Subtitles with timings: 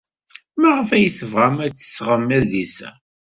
[0.59, 2.89] Maɣef ay tebɣam ad d-tesɣem adlis-a?